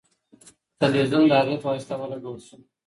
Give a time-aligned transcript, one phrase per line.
[0.81, 2.57] تلویزیون د هغې په واسطه ولګول شو.